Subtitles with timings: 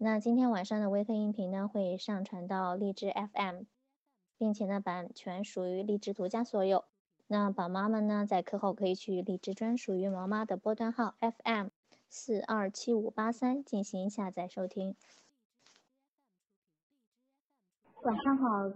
[0.00, 3.62] 那今天晚上的微课音频呢，会上传到荔枝 FM，
[4.38, 6.84] 并且呢，版权属于荔枝独家所有。
[7.26, 11.70] 那宝妈们呢，在课后可以去荔枝专属于毛妈的波段号 FM
[12.08, 14.94] 四二七五八三进行下载收听。
[18.04, 18.70] 晚上好，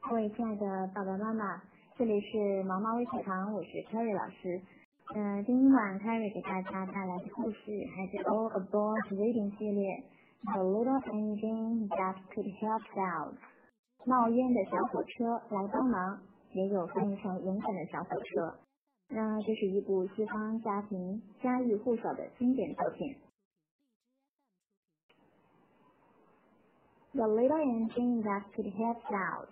[0.00, 1.62] 各位亲爱的爸爸妈妈，
[1.96, 4.60] 这里是毛妈微课堂，我是 Carrie 老师。
[5.14, 10.04] 嗯，今晚 Carrie 给大家带来的故事还是 All About Reading 系列。
[10.44, 13.34] The little engine that could help out，
[14.06, 16.20] 冒烟的小火车来帮忙，
[16.52, 18.58] 也有翻译成勇敢的小火车。
[19.08, 23.16] 那这是一部西方家庭家喻户晓的经典作品。
[27.12, 29.48] The little engine that could help out，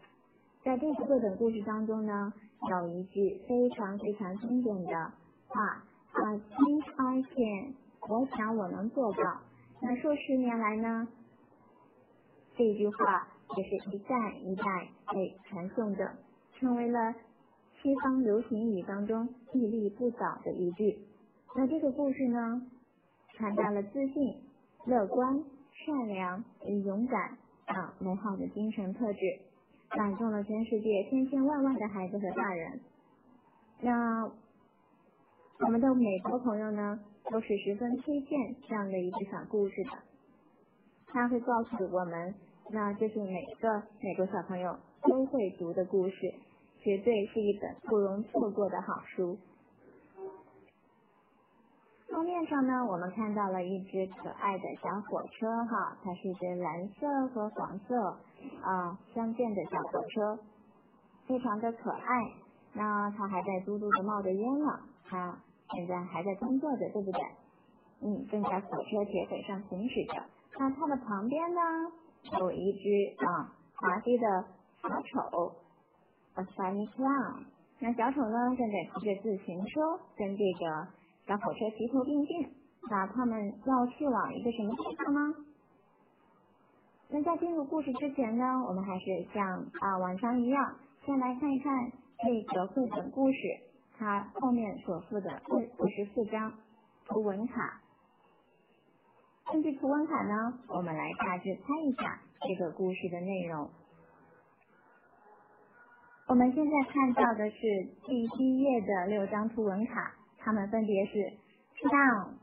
[0.62, 2.32] 在这个绘本故事当中呢，
[2.70, 5.12] 有一句非常非常经典的
[5.48, 7.74] 话：I think I can，
[8.08, 9.40] 我想我能做到。
[9.80, 11.06] 那数十年来呢，
[12.56, 16.16] 这句话也是一代一代被传颂的，
[16.54, 17.14] 成为了
[17.82, 20.98] 西方流行语当中屹立不倒的一句。
[21.54, 22.62] 那这个故事呢，
[23.34, 24.42] 传达了自信、
[24.86, 25.44] 乐观、
[25.84, 27.36] 善良与勇敢
[27.66, 29.20] 等美好的精神特质，
[29.90, 32.80] 感动了全世界千千万万的孩子和大人。
[33.82, 34.24] 那
[35.60, 36.98] 我们的美国朋友呢？
[37.30, 39.90] 都是十分推荐这样的一个小故事的，
[41.08, 42.34] 他会告诉我们，
[42.70, 46.34] 那这是每个美国小朋友都会读的故事，
[46.78, 49.36] 绝对是一本不容错过的好书。
[52.08, 58.18] 封面上呢，我们看到了一只可爱的小火车，哈，它是一只蓝色和黄色
[58.62, 60.38] 啊相间的小火车，
[61.26, 62.32] 非常的可爱。
[62.72, 65.38] 那它还在嘟嘟的冒着烟呢，它。
[65.72, 67.20] 现在还在工作着，对不对？
[68.02, 70.22] 嗯，正在火车铁轨上行驶着。
[70.58, 71.60] 那它的旁边呢，
[72.38, 74.44] 有一只啊滑稽的
[74.82, 75.52] 小丑
[76.34, 77.44] ，a funny clown。
[77.78, 80.88] 那小丑呢，正在骑着自行车，跟这个
[81.26, 82.48] 小火车齐头并进。
[82.88, 85.34] 那他们要去往一个什么地方呢？
[87.08, 91.92] 那在进入故事之前呢，我们还是像啊往常一样，先来看一看
[92.24, 93.36] 这个绘本故事。
[93.98, 96.52] 它后面所附的五十四张
[97.06, 97.80] 图文卡，
[99.50, 103.70] 根据图文卡呢，我们来大致猜一下这个故事的内容。
[106.28, 107.56] 我们现在看到的是
[108.04, 111.32] 第一页的六张图文卡，它们分别是
[111.80, 112.34] clown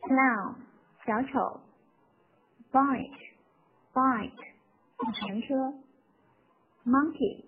[0.00, 0.54] clown
[1.06, 1.60] 小丑
[2.72, 3.18] ，bike
[3.92, 4.32] bike
[4.98, 5.54] 自行车
[6.84, 7.44] ，monkey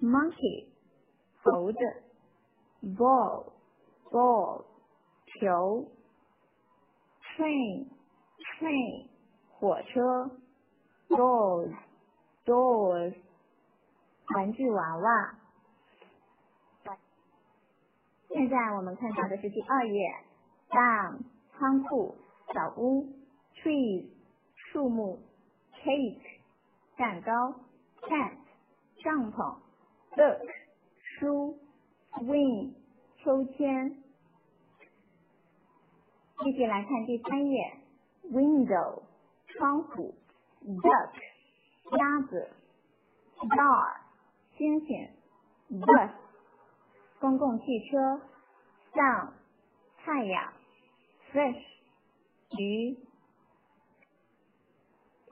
[0.00, 0.66] monkey
[1.42, 1.78] 猴子。
[2.94, 3.52] Ball
[4.12, 4.64] ball
[5.26, 5.90] 球
[7.36, 7.88] ，train
[8.38, 9.08] train
[9.50, 10.30] 火车
[11.08, 11.74] ，dolls
[12.44, 13.14] dolls
[14.34, 15.38] 玩具娃娃。
[18.28, 20.14] 现在我们看到的是第二页
[20.70, 21.18] ，down
[21.58, 22.14] 仓库
[22.54, 23.12] 小屋
[23.56, 24.06] ，trees
[24.54, 25.18] 树木
[25.82, 26.40] ，cake
[26.96, 27.60] 蛋糕
[28.02, 28.36] ，tent
[29.02, 29.58] 帐篷
[30.14, 30.48] ，book
[31.18, 31.65] 书。
[32.22, 32.74] Win，
[33.18, 34.02] 秋千。
[36.42, 37.76] 继续来看第三页
[38.30, 39.02] ，Window，
[39.46, 40.14] 窗户
[40.64, 41.12] ，Duck，
[41.98, 42.50] 鸭子
[43.36, 43.96] ，Star，
[44.56, 45.08] 星星
[45.70, 46.10] ，Bus，
[47.20, 48.20] 公共汽车
[48.92, 49.32] ，Sun，
[49.98, 50.52] 太阳
[51.32, 51.62] ，Fish，
[52.58, 52.96] 鱼。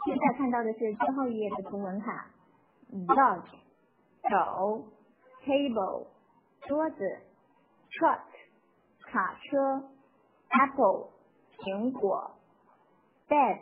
[0.06, 2.30] 现在看到的是最后一页的图文卡
[2.92, 3.44] ，Dog，
[4.30, 4.88] 狗
[5.44, 6.13] ，Table。
[6.66, 7.18] 桌子
[7.90, 8.20] ，truck，
[9.10, 9.84] 卡车
[10.48, 11.10] ，apple，
[11.58, 12.30] 苹果
[13.28, 13.58] ，bed，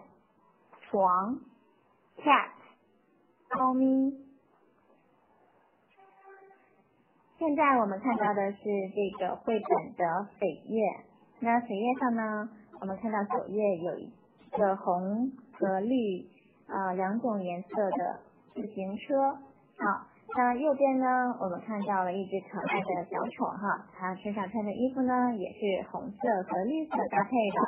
[0.82, 1.40] 床
[2.18, 2.50] ，cat，
[3.50, 4.16] 猫咪。
[7.38, 8.58] 现在我们看到的是
[8.94, 11.04] 这个绘本的扉页，
[11.40, 12.48] 那扉页上呢，
[12.80, 14.12] 我们看到首页有一
[14.52, 16.30] 个红和绿
[16.68, 18.20] 啊两种颜色的
[18.54, 19.38] 自行车，
[19.76, 20.06] 好。
[20.34, 27.58] 那右边呢，我们看到了一只可爱的小丑哈，它身上穿的衣服呢也是红色和绿色搭配的。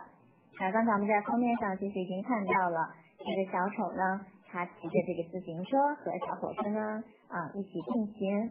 [0.58, 2.88] 那刚才我们在封面上其实已经看到了
[3.19, 8.50] 这个小丑呢，他骑着这个自行车和小火车呢啊一起并行。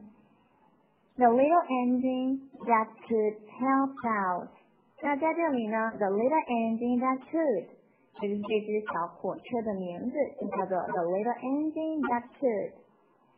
[1.15, 4.49] The little engine that could help out。
[5.01, 7.65] 那在这里呢，the little engine that could，
[8.21, 12.82] 就是这只小火车的名字就叫做 the little engine that could。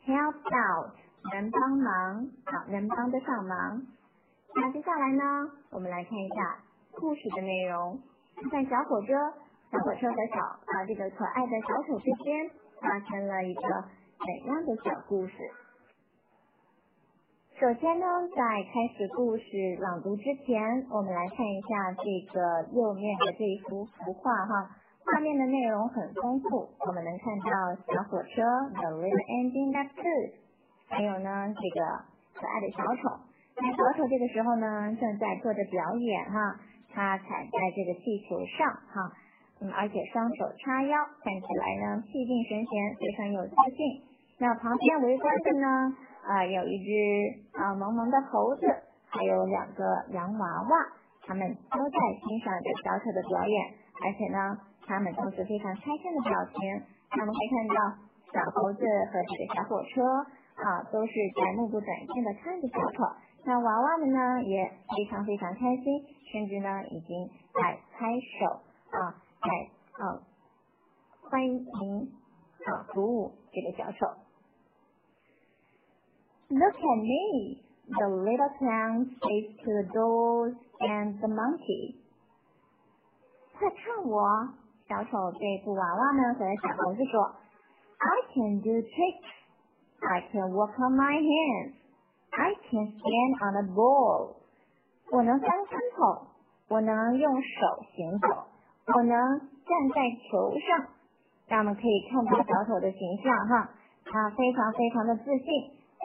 [0.06, 0.94] Help out，
[1.34, 3.82] 能帮忙，好，能帮得上忙。
[4.54, 5.24] 那接下来呢，
[5.72, 6.60] 我们来看一下
[6.94, 8.00] 故事的内容。
[8.52, 9.14] 在小火车
[9.72, 12.50] 小火车和小啊这个可爱的小丑之间
[12.80, 15.34] 发生了一个怎样的小故事？
[17.60, 18.06] 首先呢，
[18.36, 19.44] 在开始故事
[19.80, 24.70] 朗读之前，我们来看一下这个右面的这一幅幅画哈，
[25.06, 28.42] 画面的内容很丰富，我们能看到小火车
[28.74, 30.32] The little engine that could，
[30.90, 31.86] 还有呢这个
[32.34, 33.22] 可爱的小丑，
[33.62, 36.60] 那小丑这个时候呢正在做着表演哈，
[36.92, 39.14] 他踩在这个气球上哈。
[39.62, 44.04] 嗯，而且双手叉腰，看起来呢气定神闲，非常有自信。
[44.38, 45.96] 那旁边围观的呢，
[46.28, 46.92] 啊，有一只
[47.54, 48.68] 啊萌萌的猴子，
[49.08, 50.76] 还有两个洋娃娃，
[51.26, 53.66] 他们都在欣赏着小丑的表演，
[54.04, 56.60] 而且呢，他们都是非常开心的表情。
[57.12, 57.76] 那我们可以看到，
[58.32, 58.80] 小猴子
[59.12, 60.02] 和这个小火车
[60.62, 63.04] 啊，都是在目不转睛的看着小丑。
[63.46, 68.62] 那娃娃们呢，也非常非常开心，甚至呢，已经在拍手
[68.92, 69.22] 啊。
[69.42, 70.20] 在啊，
[71.30, 71.66] 欢迎
[72.66, 74.08] 啊，鼓舞这个小丑。
[76.50, 81.96] Look at me, the little clown says to the dolls and the monkey。
[83.58, 84.54] 快看我，
[84.88, 87.36] 小丑对布娃娃们和小猴子说
[87.98, 89.34] ：“I can do tricks,
[90.00, 91.74] I can walk on my hands,
[92.30, 94.36] I can stand on a ball。”
[95.12, 96.28] 我能翻跟头，
[96.70, 98.28] 我能用手行走。
[98.94, 100.86] 我能站在球上，
[101.48, 103.70] 让我们可以看到小丑的形象哈，
[104.06, 105.46] 他非常非常的自信，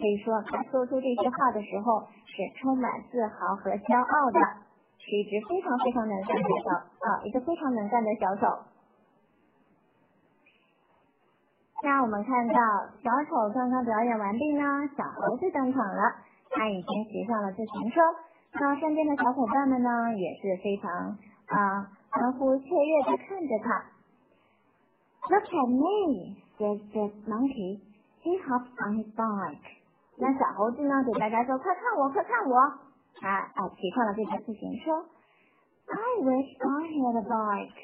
[0.00, 4.40] 可以说他说出这些话的时候是充满自豪和骄傲的，
[4.96, 8.69] 是一只非常非常能干的小啊，一个非常能干的小丑。
[11.82, 12.54] 那我们看到
[13.02, 14.62] 小丑刚刚表演完毕呢，
[14.96, 16.02] 小猴子登场了，
[16.50, 18.00] 他已经骑上了自行车，
[18.52, 20.90] 那身边的小伙伴们呢也是非常
[21.46, 21.88] 啊。
[22.10, 23.84] 欢呼雀跃的看着他。
[25.30, 27.80] Look at me, says the monkey.
[28.22, 29.78] He hops on his bike.
[30.18, 32.78] 那小猴子呢，对大家说：“快看我，快看我！”
[33.20, 35.06] 他啊，骑上了这台自行车。
[35.86, 37.80] I wish I had a bike.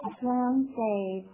[0.00, 1.24] The clown says.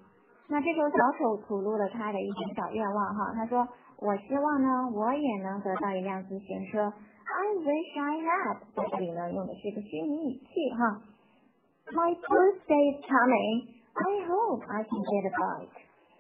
[0.52, 3.66] 那这时候小丑吐露了他的一点小愿望哈，他说
[3.96, 6.92] ：“我希望呢，我也能得到一辆自行车。
[6.92, 8.56] ”I wish I had.
[8.76, 11.00] 在这里呢，用的是一个虚拟语气哈。
[11.96, 13.64] My birthday is coming.
[13.94, 15.72] I hope I can get a bike.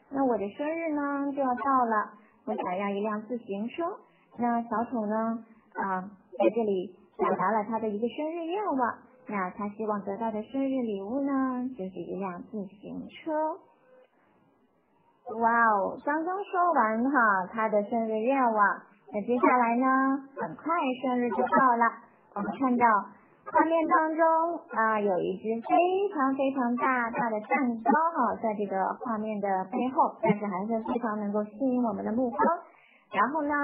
[0.08, 2.12] 那我的生日呢就要到了，
[2.46, 3.84] 我想要一辆自行车。
[4.38, 5.44] 那小丑呢
[5.74, 6.08] 啊
[6.38, 8.98] 在这里表达了他的一个生日愿望。
[9.28, 13.58] 那他希望得到的生日礼物呢就是一辆自行车。
[15.40, 18.82] 哇哦，刚刚说完哈他的生日愿望，
[19.12, 19.86] 那接下来呢
[20.36, 21.84] 很快生日就到了，
[22.34, 22.86] 我们看到。
[23.52, 24.24] 画面当中
[24.70, 32.40] 啊，有一只非常非常大大的蛋糕哈，在这个画面的背后，但是还是非常能够吸引我们的目光。
[33.12, 33.54] 然后呢，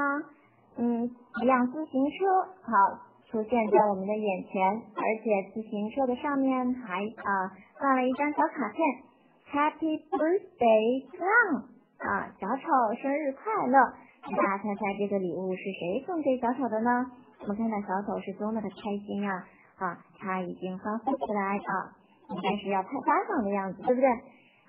[0.76, 1.04] 嗯，
[1.40, 2.98] 一辆自行车好
[3.30, 7.50] 出现在我们的眼前，而且自行车的上面还啊
[7.80, 8.84] 放了一张小卡片
[9.52, 11.62] ，Happy Birthday Clown
[11.98, 13.78] 啊，小丑生日快乐！
[14.36, 17.10] 大家猜猜这个礼物是谁送给小丑的呢？
[17.40, 19.46] 我们看到小丑是多么的开心啊！
[19.78, 21.96] 啊，他已经欢呼起来啊，
[22.30, 24.08] 应该是要拍巴掌的样子，对不对？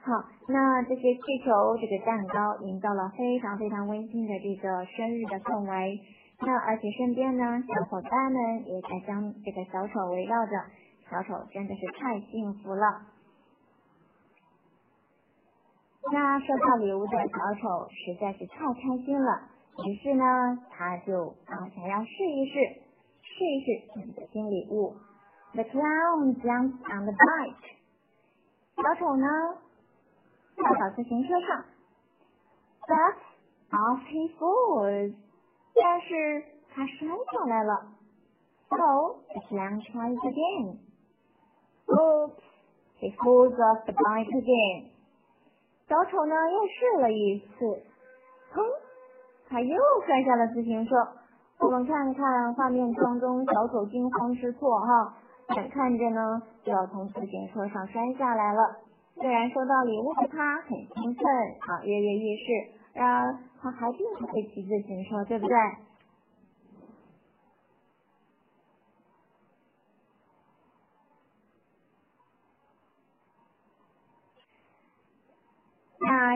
[0.02, 1.52] 好，那这些气球、
[1.82, 6.00] 这个蛋糕，营造了非常非常温馨的这个生日的氛围。
[6.42, 10.52] 那而且身边呢，小伙伴们也在将这个小丑围绕着，
[11.12, 13.02] 小丑真的是太幸福了。
[16.12, 19.42] 那收到礼物的小丑实在是太开心了，
[19.86, 20.24] 于是呢，
[20.72, 22.82] 他就啊想要试一试。
[23.22, 24.96] 试一试你的新礼物。
[25.54, 27.78] The clown jumps on the bike。
[28.76, 29.28] 小丑呢，
[30.56, 31.66] 跳到自行车上。
[32.88, 33.16] But
[33.72, 35.14] off he falls。
[35.76, 37.94] 但是他摔下来了。
[38.70, 40.80] So the clown tries again.
[41.88, 42.42] Oops!
[43.00, 44.90] He falls off the bike again.
[45.90, 47.66] 小丑呢又试了一次，
[48.54, 48.62] 砰！
[49.50, 50.96] 他又摔下了自行车。
[51.60, 55.16] 我们看看画面当中小丑惊慌失措哈，
[55.56, 58.62] 眼看着呢就要从自行车上摔下来了。
[59.16, 65.58] 虽然收到礼物的他很兴奋啊，跃跃欲试，然而他还并不会骑自行车，对不对？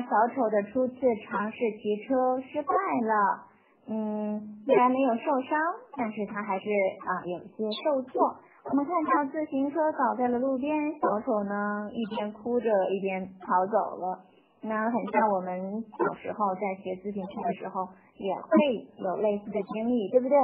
[0.02, 0.96] 小丑的初次
[1.26, 3.48] 尝试骑车失败了。
[3.86, 5.60] 嗯，虽然没有受伤，
[5.98, 6.70] 但是他还是
[7.06, 8.36] 啊有些受挫。
[8.72, 10.72] 我们看到自行车倒在了路边，
[11.02, 14.24] 小丑呢一边哭着一边逃走了。
[14.62, 20.38] 那很像我们小时候在学自行车的时候也会有类似的经历，对不对？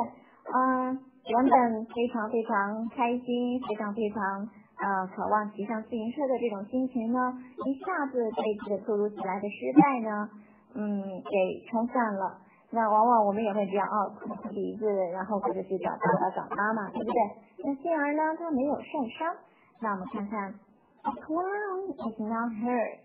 [0.54, 7.20] 嗯，原本非常非常开心，非常非常呃渴望骑上自行车的这种心情呢，
[7.66, 10.30] 一下子被这个突如其来的失败呢，
[10.76, 12.40] 嗯，给冲散了。
[12.72, 17.20] 那往往我们也会这样哦，哭哭鼻子，然后或者去找爸爸找妈妈，对不对？
[17.66, 19.36] 那幸而呢，他没有受伤。
[19.82, 20.54] 那我们看看
[21.04, 23.00] ，The clown is not hurt,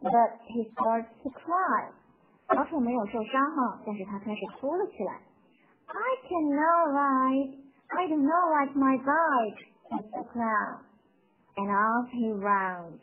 [0.00, 1.90] but he starts to cry。
[2.48, 5.20] 小丑没有受伤哈，但是他开始哭了起来。
[5.86, 7.58] I cannot ride,
[7.88, 9.58] I do not like my bike,
[9.90, 10.78] said the clown,
[11.56, 12.98] and off he runs。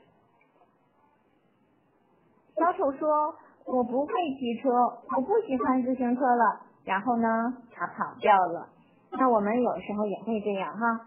[2.56, 3.36] 小丑说。
[3.66, 4.70] 我不会骑车，
[5.16, 6.60] 我不喜欢自行车了。
[6.84, 7.30] 然后呢，
[7.72, 8.68] 他跑掉了。
[9.12, 11.00] 那我们有时候也会这样哈，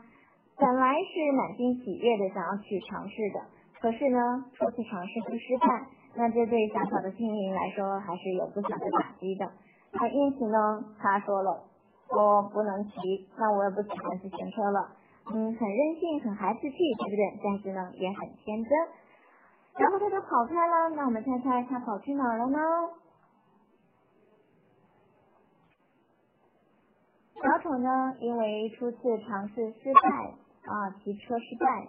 [0.57, 3.41] 本来是满心喜悦的想要去尝试的，
[3.83, 9.53] 可是呢，初次尝试会失败，那这对小小的心灵来说还是有不小的打击的。
[9.93, 11.62] 那因此呢，他说了，
[12.09, 14.97] 我不能骑，那我也不喜欢自行车了。
[15.28, 17.40] 嗯，很任性，很孩子气，对不对？
[17.42, 18.71] 但是呢，也很天真。
[19.78, 22.59] 然后他就跑开了，那我们猜猜他跑去哪儿了呢？
[27.35, 31.88] 小丑呢，因为初次尝试失败啊，骑车失败，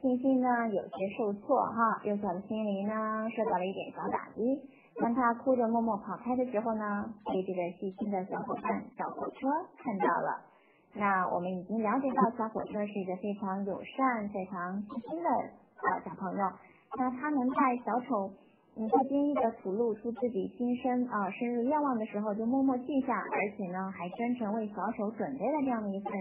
[0.00, 4.62] 信心呢有些受挫哈，幼小的心灵呢受到了一点小打击。
[5.00, 10.47] 当他哭着默默跑开的时候呢，被这个细心的小伙伴小火车看到了。
[10.94, 16.50] 那我们已经了解到，小火车是一个非常友善、非常细心的呃小朋友。
[16.96, 18.32] 那他能在小丑
[18.76, 26.12] 嗯不经意的吐露出自己心声啊生日愿望的时候就默默记下，而且呢还真诚为小丑准备了这样的一份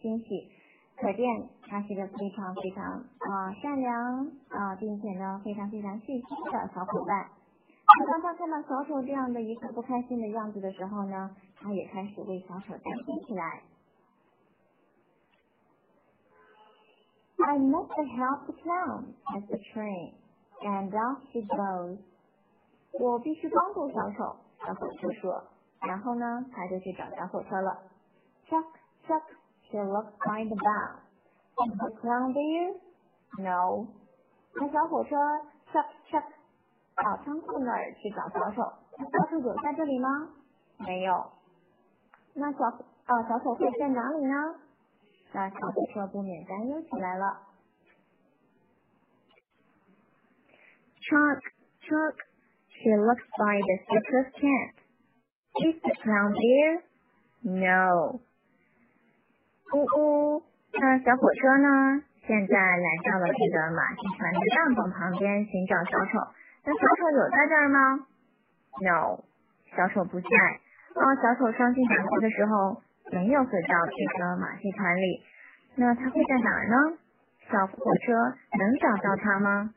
[0.00, 0.48] 惊喜，
[0.96, 1.26] 可见
[1.68, 2.84] 他是一个非常非常
[3.18, 7.26] 啊善良啊并且呢非常非常细心的小伙伴。
[8.10, 13.60] 当他看到小丑这样的一个不开心的样子的时候呢，他也开始为小丑担心起来。
[17.44, 20.14] I must help the clown at the train,
[20.62, 21.98] and off she goes.
[23.00, 25.44] 我必须帮助小丑，小火车说。
[25.80, 27.82] 然后呢，他就去找小火车了。
[28.48, 28.64] Chuck,
[29.06, 29.22] chuck,
[29.70, 31.00] she looks by the bow.
[31.66, 32.74] Is the clown there?
[33.38, 33.88] No.
[34.54, 35.16] 那小火车
[35.72, 36.24] chuck chuck
[36.96, 38.62] 到仓库那儿去找小丑。
[38.98, 40.28] 小丑有在这里吗？
[40.78, 41.24] 没有。
[42.34, 42.64] 那小
[43.06, 44.54] 啊小丑会在哪里呢？
[45.34, 47.40] 那小火车不免担忧起来了。
[51.00, 51.40] Chuck,
[51.80, 52.16] Chuck,
[52.68, 54.74] she looks by the circus tent.
[55.54, 56.82] Is the clown there?
[57.42, 58.20] No.
[59.72, 62.02] 呜呜，那小火车呢？
[62.26, 66.20] 现在来到了这个马戏团的帐篷旁边寻找小丑。
[66.64, 68.06] 那小丑有在这儿吗
[68.82, 69.24] ？No，
[69.74, 70.28] 小丑不在。
[70.94, 72.82] 当小丑伤心难过的时候。
[73.12, 75.22] 没有回到这个马戏团里，
[75.76, 76.98] 那他会在哪儿呢？
[77.50, 78.12] 小火车
[78.58, 79.74] 能找到他吗？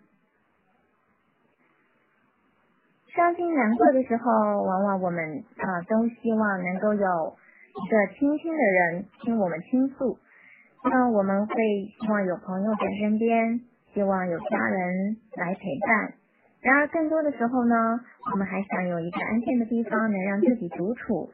[3.13, 7.37] 伤心难过的时候，往往我们啊都希望能够有
[7.83, 10.17] 一个倾听的人听我们倾诉。
[10.83, 11.55] 那我们会
[11.99, 13.61] 希望有朋友在身边，
[13.93, 16.13] 希望有家人来陪伴。
[16.61, 17.99] 然而更多的时候呢，
[18.31, 21.31] 我们还想有一个安静的地方，能让自己独处，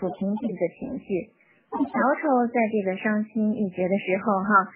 [0.00, 1.37] 抚平自己的情绪。
[1.70, 4.72] 小丑在这个伤心欲绝的时候，哈，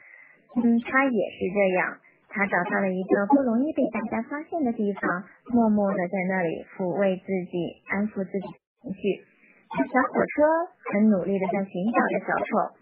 [0.57, 8.47] 嗯，他也是这样，他找到了一个不容易被大家发现的地方，默默的在那里抚慰自己，安抚自己
[8.83, 9.25] 情绪。
[9.73, 10.45] 小火车
[10.93, 12.77] 很努力的在寻找着小丑，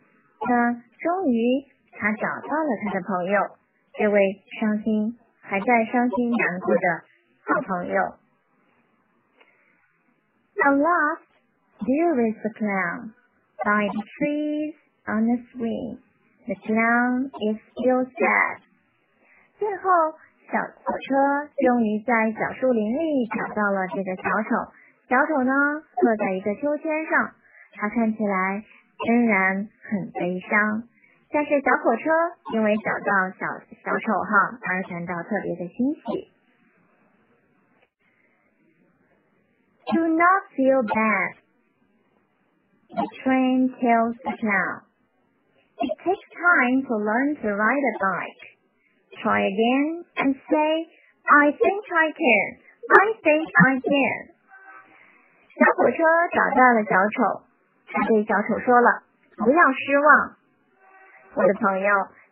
[0.49, 3.41] 那终于他找到了他的朋友，
[3.95, 6.81] 这位伤心还在伤心难过的
[7.47, 7.95] 好朋友。
[10.63, 11.23] At last,
[11.87, 13.13] there is the clown.
[13.65, 14.75] By the trees
[15.07, 15.99] on the swing.
[16.47, 18.61] The clown is still sad.
[19.59, 20.17] 最后，
[20.51, 24.73] 小火车终于在小树林里找到了这个小丑。
[25.09, 25.53] 小丑呢，
[26.01, 27.35] 坐在一个秋千上，
[27.75, 28.65] 他看起来
[29.07, 30.85] 仍然很悲伤。
[31.33, 32.11] 但是小火车
[32.55, 33.47] 因为找到小
[33.85, 36.33] 小丑哈，而感到特别的欣喜。
[39.93, 41.35] Do not feel bad.
[42.90, 44.82] The train tells the clown.
[45.82, 48.44] It takes time to learn to ride a bike.
[49.22, 50.72] Try again and say,
[51.28, 52.48] I think I can.
[52.86, 54.20] I think I can.
[55.56, 55.98] 小火车
[56.32, 57.44] 找到了小丑，
[57.88, 60.36] 他对小丑说了：“不要失望，
[61.36, 61.90] 我的朋友，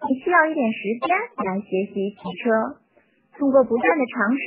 [0.08, 2.80] 你需要一点时间来学习骑车，
[3.38, 4.44] 通过不断的尝试，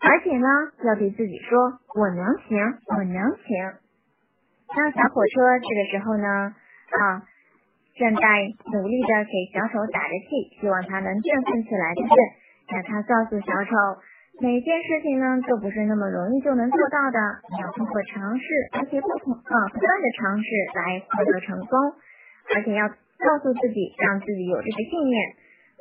[0.00, 0.48] 而且呢，
[0.84, 3.78] 要对自己说：“我能行，我能行。”
[4.75, 6.27] 当小火车这个时候呢，
[6.91, 7.21] 啊，
[7.95, 8.21] 正在
[8.73, 12.19] 努力的给小丑打着气，希望他能振奋起来，对不对？
[12.73, 13.71] 那他告诉小丑，
[14.41, 17.19] 每件事情呢都不是那么容易就能做到的，
[17.53, 21.77] 你要通过尝试，而且不同啊不断的尝试来获得成功。
[22.55, 25.15] 而且要告诉自己，让自己有这个信念。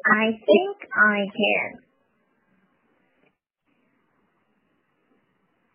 [0.04, 1.91] I think I can。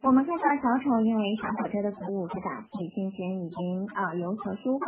[0.08, 4.88] 我们看到小丑因为小火车的鼓舞和打气，心情已经啊有所舒缓。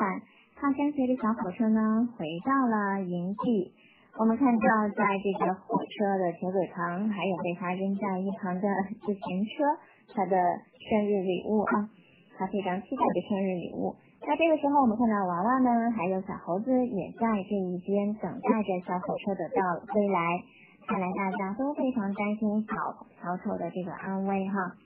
[0.56, 3.76] 他跟随着小火车呢，回到了营地。
[4.16, 8.68] 我们看到，在这个火车的铁轨旁，还有被他扔在一旁的
[9.04, 9.68] 自行车，
[10.16, 10.40] 他的
[10.88, 11.92] 生日礼物啊，
[12.40, 14.00] 他非常期待的生日礼物。
[14.24, 20.40] 那这个时候，我们看到娃娃呢，还有小猴子也在这一边等待着小火车的到归来。
[20.88, 22.74] 看来大家都非常担心小
[23.20, 24.80] 小丑的这个安危哈。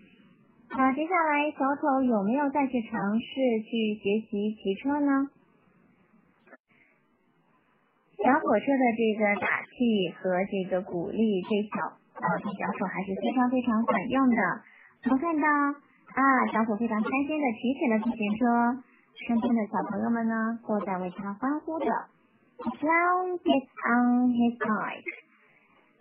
[0.75, 5.29] 那接下来，小丑有没有再去尝试去学习骑车呢？
[8.17, 11.77] 小火车的这个打气和这个鼓励，对小
[12.17, 14.35] 呃对小丑还是非常非常管用的。
[15.05, 18.83] 我们看到啊，小丑非常开心的骑起了自行车。
[19.27, 21.85] 身边的小朋友们呢，都在为他欢呼着。
[22.57, 25.05] The clown gets on his bike.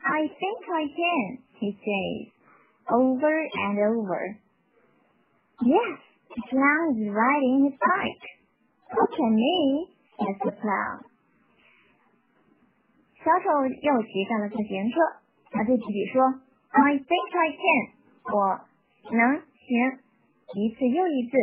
[0.00, 2.32] I think I can, he says,
[2.86, 4.36] over and over.
[5.62, 5.98] Yes,
[6.34, 8.24] the clown is riding his bike.
[8.98, 11.06] Look at me, says the clown.
[13.22, 14.98] 小丑又骑上了自行车，
[15.52, 16.20] 他对自己说
[16.74, 17.82] ：“I think I can，
[18.34, 18.66] 我
[19.14, 20.02] 能行。”
[20.58, 21.38] 一次又一次。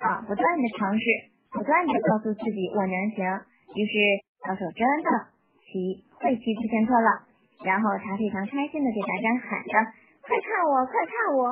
[0.00, 1.04] 啊，不断的尝试，
[1.52, 3.20] 不断的告诉自己我能行。
[3.76, 3.92] 于是
[4.48, 5.28] 小丑真的
[5.68, 7.28] 骑会骑自行车了。
[7.62, 9.92] 然后他非常开心的给大家喊着
[10.24, 11.44] ：“快看我，快看我！”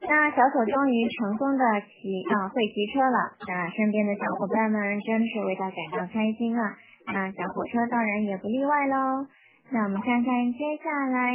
[0.00, 3.36] 那小丑终于成功的骑啊会骑车了。
[3.46, 6.76] 那身边的小伙伴们真是为他感到开心啊。
[7.06, 9.26] 那小火车当然也不例外喽。
[9.70, 11.34] 那我们看看接下来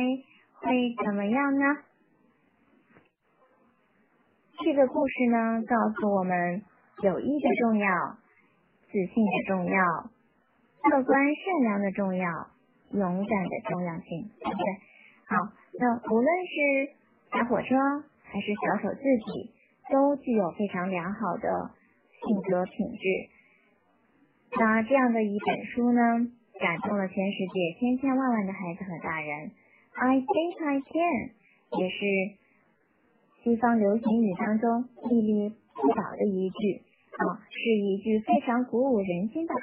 [0.61, 1.65] 会怎么样呢？
[4.63, 6.61] 这个故事呢，告诉我们
[7.01, 8.17] 友谊的重要，
[8.87, 10.09] 自信的重要，
[10.89, 12.29] 乐观善良的重要，
[12.91, 14.65] 勇敢的重要性，对不对？
[15.27, 15.35] 好，
[15.79, 16.93] 那无论是
[17.31, 17.75] 小火车
[18.33, 19.53] 还是小丑自己，
[19.93, 21.69] 都具有非常良好的
[22.25, 23.29] 性格品质。
[24.57, 26.01] 那这样的一本书呢，
[26.59, 29.51] 感动了全世界千千万万的孩子和大人。
[29.93, 31.29] I think I can，
[31.79, 32.41] 也是。
[33.43, 39.61] 西方流行语当中屹立不倒的一句啊，是一句非常鼓舞人心的话。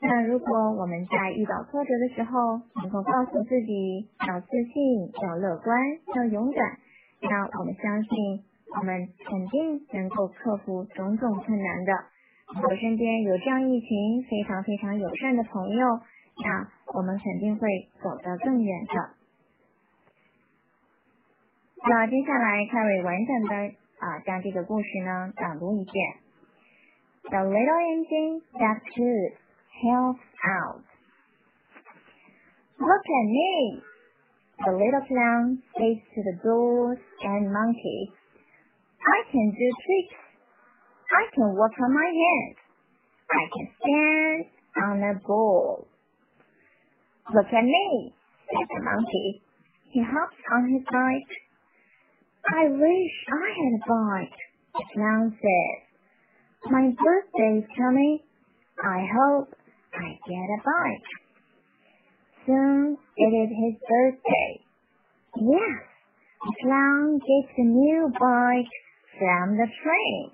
[0.00, 5.76] 那如果我们在遇到挫折的时候，能够告诉自己要自信、要乐观、
[6.14, 6.78] 要勇敢，
[7.22, 8.44] 那我们相信
[8.76, 11.92] 我们肯定能够克服种种困难的。
[12.62, 15.86] 我身边有这样一群非常非常友善的朋友，
[16.44, 19.14] 那我们肯定会走得更远的。
[21.84, 23.56] 那接下来，凯瑞完整的
[23.98, 26.16] 啊将这个故事呢朗读一遍。
[27.22, 29.32] The little engine that could
[29.80, 30.84] help out.
[32.78, 33.91] Look at me.
[34.64, 38.14] The little clown says to the dolls and monkeys.
[39.02, 40.20] I can do tricks.
[41.10, 42.58] I can walk on my hands.
[43.30, 44.44] I can stand
[44.84, 45.86] on a ball.
[47.34, 48.14] Look at me,
[48.46, 49.42] said the monkey.
[49.90, 51.32] He hops on his bike
[52.44, 54.38] I wish I had a bike,
[54.74, 56.70] the clown said.
[56.72, 58.18] My birthday's coming.
[58.82, 59.54] I hope
[59.94, 61.21] I get a bike.
[62.46, 64.60] Soon it is his birthday.
[65.36, 65.82] Yes,
[66.42, 68.74] the clown gets a new bike
[69.18, 70.30] from the train.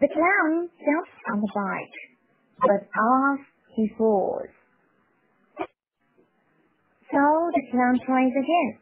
[0.00, 1.98] The clown jumps on the bike,
[2.60, 3.40] but off
[3.74, 4.52] he falls.
[7.10, 8.78] So the clown tries again.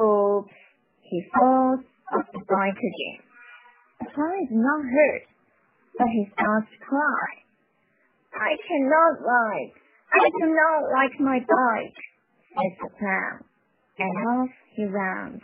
[0.00, 0.52] Oops,
[1.02, 1.80] he falls
[2.12, 3.20] off the bike again.
[4.00, 5.22] The clown is not hurt,
[5.98, 7.47] but he starts to cry.
[8.34, 9.72] I cannot ride.
[10.08, 12.00] I do not like my bike,
[12.54, 13.44] says the clown,
[13.98, 15.42] and off he runs.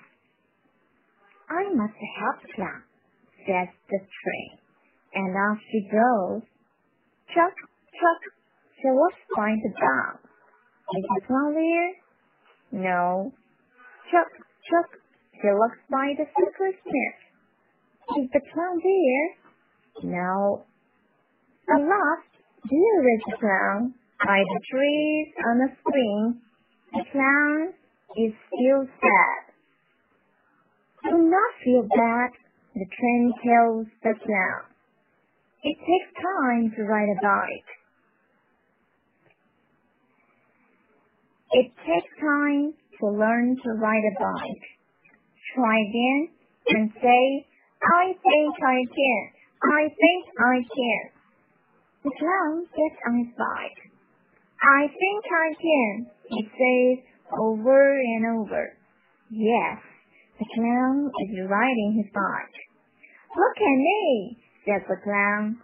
[1.51, 2.83] I must help clown,
[3.47, 4.59] says the train,
[5.14, 6.42] and off she goes.
[7.35, 7.55] Chuck,
[7.92, 8.20] chuck,
[8.81, 10.18] she looks by the bound.
[10.97, 11.92] Is the clown there?
[12.83, 13.33] No.
[14.11, 14.29] Chuck,
[14.70, 14.99] Chuck,
[15.33, 17.18] he looks by the tent.
[18.16, 19.27] Is the clown there?
[20.11, 20.64] No.
[21.68, 22.34] At last,
[22.70, 23.94] there is the clown.
[24.24, 26.40] By the trees on the screen,
[26.92, 27.74] the clown
[28.16, 29.42] is still sad.
[31.05, 32.31] Do not feel bad,
[32.74, 34.64] the train tells the clown.
[35.62, 37.70] It takes time to ride a bike.
[41.53, 44.66] It takes time to learn to ride a bike.
[45.55, 46.29] Try again
[46.68, 47.46] and say,
[47.83, 49.22] I think I can.
[49.62, 51.13] I think I can.
[52.05, 53.81] The clown gets on his bike.
[54.61, 57.05] I think I can, he says
[57.40, 58.77] over and over.
[59.31, 59.81] Yes,
[60.38, 62.57] the clown is riding his bike.
[63.35, 65.57] Look at me, says the clown.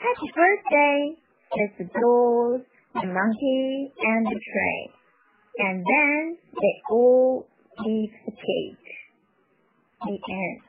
[0.00, 1.20] Happy birthday,
[1.52, 2.60] says the doll,
[2.94, 4.88] the monkey, and the train.
[5.58, 7.46] And then they all
[7.84, 8.92] leave the cage.
[10.00, 10.65] The end.